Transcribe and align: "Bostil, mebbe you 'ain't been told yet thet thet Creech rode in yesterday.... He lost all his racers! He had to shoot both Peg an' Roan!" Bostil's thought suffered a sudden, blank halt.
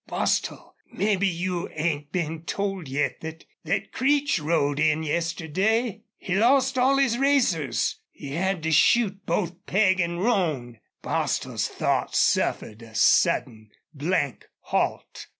"Bostil, 0.07 0.73
mebbe 0.91 1.21
you 1.27 1.69
'ain't 1.69 2.11
been 2.11 2.41
told 2.43 2.87
yet 2.87 3.21
thet 3.21 3.45
thet 3.63 3.91
Creech 3.91 4.39
rode 4.39 4.79
in 4.79 5.03
yesterday.... 5.03 6.01
He 6.17 6.33
lost 6.33 6.75
all 6.75 6.97
his 6.97 7.19
racers! 7.19 7.99
He 8.11 8.29
had 8.31 8.63
to 8.63 8.71
shoot 8.71 9.23
both 9.27 9.63
Peg 9.67 9.99
an' 10.01 10.17
Roan!" 10.17 10.79
Bostil's 11.03 11.67
thought 11.67 12.15
suffered 12.15 12.81
a 12.81 12.95
sudden, 12.95 13.69
blank 13.93 14.45
halt. 14.61 15.27